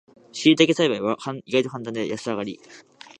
[0.31, 1.15] しいたけ栽培は
[1.45, 2.59] 意外とカンタンで安上がり